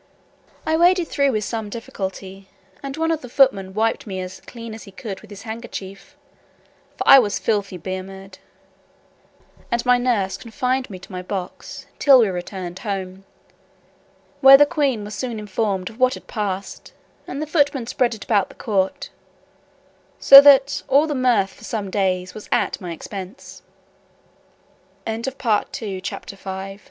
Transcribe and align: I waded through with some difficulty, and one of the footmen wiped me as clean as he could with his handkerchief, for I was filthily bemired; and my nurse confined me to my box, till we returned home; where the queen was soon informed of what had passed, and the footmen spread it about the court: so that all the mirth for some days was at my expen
I 0.65 0.77
waded 0.77 1.09
through 1.09 1.31
with 1.31 1.43
some 1.43 1.69
difficulty, 1.69 2.47
and 2.81 2.97
one 2.97 3.11
of 3.11 3.21
the 3.21 3.29
footmen 3.29 3.75
wiped 3.75 4.07
me 4.07 4.19
as 4.19 4.41
clean 4.41 4.73
as 4.73 4.85
he 4.85 4.91
could 4.91 5.21
with 5.21 5.29
his 5.29 5.43
handkerchief, 5.43 6.15
for 6.97 7.03
I 7.07 7.19
was 7.19 7.37
filthily 7.37 7.77
bemired; 7.77 8.39
and 9.69 9.85
my 9.85 9.99
nurse 9.99 10.37
confined 10.37 10.89
me 10.89 10.97
to 10.97 11.11
my 11.11 11.21
box, 11.21 11.85
till 11.99 12.17
we 12.17 12.29
returned 12.29 12.79
home; 12.79 13.25
where 14.39 14.57
the 14.57 14.65
queen 14.65 15.03
was 15.03 15.13
soon 15.13 15.37
informed 15.37 15.91
of 15.91 15.99
what 15.99 16.15
had 16.15 16.25
passed, 16.25 16.93
and 17.27 17.39
the 17.39 17.45
footmen 17.45 17.85
spread 17.85 18.15
it 18.15 18.23
about 18.23 18.49
the 18.49 18.55
court: 18.55 19.11
so 20.19 20.41
that 20.41 20.81
all 20.87 21.05
the 21.05 21.13
mirth 21.13 21.51
for 21.53 21.63
some 21.63 21.91
days 21.91 22.33
was 22.33 22.49
at 22.51 22.81
my 22.81 22.91
expen 22.97 23.35